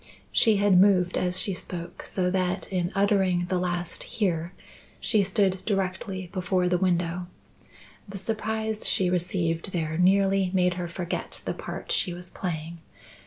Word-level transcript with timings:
She 0.31 0.57
had 0.57 0.81
moved 0.81 1.15
as 1.15 1.39
she 1.39 1.53
spoke, 1.53 2.03
so 2.07 2.31
that 2.31 2.67
in 2.73 2.91
uttering 2.95 3.45
the 3.49 3.59
last 3.59 4.01
"here," 4.01 4.51
she 4.99 5.21
stood 5.21 5.61
directly 5.63 6.27
before 6.33 6.67
the 6.67 6.79
window. 6.79 7.27
The 8.09 8.17
surprise 8.17 8.87
she 8.89 9.11
received 9.11 9.73
there 9.73 9.99
nearly 9.99 10.49
made 10.55 10.73
her 10.73 10.87
forget 10.87 11.43
the 11.45 11.53
part 11.53 11.91
she 11.91 12.15
was 12.15 12.31
playing. 12.31 12.79